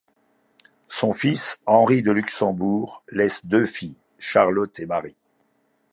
[0.87, 5.15] Son fils, Henri de Luxembourg laisse deux filles, Charlotte et Marie.